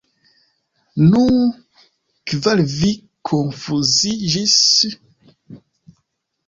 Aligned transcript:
Nu, 1.09 1.25
kial 2.31 2.65
vi 2.79 2.91
konfuziĝis? 3.31 4.59